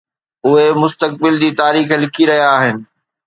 اهي 0.45 0.67
مستقبل 0.83 1.33
جي 1.43 1.49
تاريخ 1.61 1.87
لکي 2.05 2.23
رهيا 2.31 2.49
آهن. 2.57 2.77